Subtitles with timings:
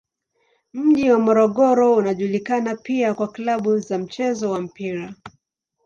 [0.73, 5.15] Mji wa Morogoro unajulikana pia kwa klabu za mchezo wa mpira.